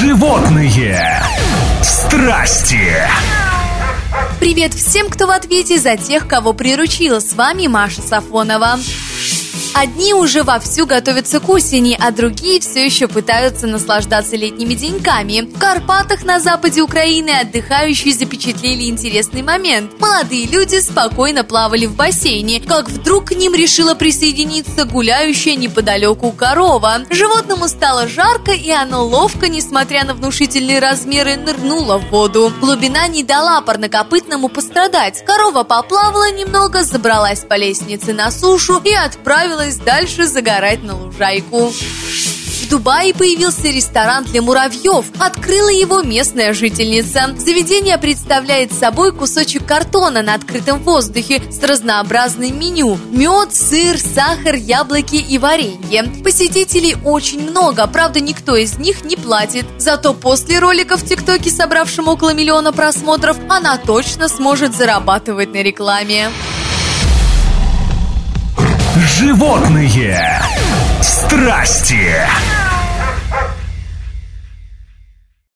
Животные 0.00 1.22
страсти. 1.80 2.90
Привет 4.40 4.74
всем, 4.74 5.08
кто 5.08 5.28
в 5.28 5.30
ответе 5.30 5.78
за 5.78 5.96
тех, 5.96 6.26
кого 6.26 6.52
приручил. 6.52 7.20
С 7.20 7.32
вами 7.34 7.68
Маша 7.68 8.02
Сафонова. 8.02 8.76
Одни 9.74 10.14
уже 10.14 10.44
вовсю 10.44 10.86
готовятся 10.86 11.40
к 11.40 11.48
осени, 11.48 11.98
а 12.00 12.12
другие 12.12 12.60
все 12.60 12.84
еще 12.84 13.08
пытаются 13.08 13.66
наслаждаться 13.66 14.36
летними 14.36 14.74
деньками. 14.74 15.40
В 15.40 15.58
Карпатах 15.58 16.22
на 16.22 16.38
западе 16.38 16.80
Украины 16.80 17.30
отдыхающие 17.30 18.14
запечатлели 18.14 18.88
интересный 18.88 19.42
момент. 19.42 19.90
Молодые 19.98 20.46
люди 20.46 20.78
спокойно 20.78 21.42
плавали 21.42 21.86
в 21.86 21.96
бассейне, 21.96 22.60
как 22.60 22.88
вдруг 22.88 23.30
к 23.30 23.32
ним 23.32 23.52
решила 23.52 23.96
присоединиться 23.96 24.84
гуляющая 24.84 25.56
неподалеку 25.56 26.30
корова. 26.30 27.00
Животному 27.10 27.66
стало 27.66 28.06
жарко, 28.06 28.52
и 28.52 28.70
оно 28.70 29.04
ловко, 29.04 29.48
несмотря 29.48 30.04
на 30.04 30.14
внушительные 30.14 30.78
размеры, 30.78 31.34
нырнуло 31.34 31.98
в 31.98 32.10
воду. 32.10 32.52
Глубина 32.60 33.08
не 33.08 33.24
дала 33.24 33.60
парнокопытному 33.60 34.48
пострадать. 34.48 35.24
Корова 35.24 35.64
поплавала 35.64 36.30
немного, 36.30 36.84
забралась 36.84 37.40
по 37.40 37.54
лестнице 37.54 38.12
на 38.12 38.30
сушу 38.30 38.80
и 38.84 38.94
отправилась 38.94 39.63
отправилась 39.64 39.76
дальше 39.76 40.26
загорать 40.26 40.82
на 40.82 40.96
лужайку. 40.96 41.70
В 41.70 42.68
Дубае 42.70 43.12
появился 43.14 43.68
ресторан 43.68 44.24
для 44.24 44.40
муравьев. 44.40 45.04
Открыла 45.18 45.68
его 45.68 46.02
местная 46.02 46.54
жительница. 46.54 47.34
Заведение 47.38 47.98
представляет 47.98 48.72
собой 48.72 49.12
кусочек 49.12 49.66
картона 49.66 50.22
на 50.22 50.34
открытом 50.34 50.78
воздухе 50.78 51.42
с 51.50 51.62
разнообразным 51.62 52.58
меню. 52.58 52.98
Мед, 53.10 53.54
сыр, 53.54 53.98
сахар, 53.98 54.54
яблоки 54.54 55.16
и 55.16 55.38
варенье. 55.38 56.04
Посетителей 56.24 56.96
очень 57.04 57.48
много, 57.48 57.86
правда 57.86 58.20
никто 58.20 58.56
из 58.56 58.78
них 58.78 59.04
не 59.04 59.16
платит. 59.16 59.66
Зато 59.78 60.14
после 60.14 60.58
ролика 60.58 60.96
в 60.96 61.04
ТикТоке, 61.04 61.50
собравшем 61.50 62.08
около 62.08 62.32
миллиона 62.32 62.72
просмотров, 62.72 63.36
она 63.48 63.76
точно 63.76 64.28
сможет 64.28 64.74
зарабатывать 64.74 65.52
на 65.52 65.62
рекламе. 65.62 66.30
Животные 69.06 70.40
страсти. 71.02 72.10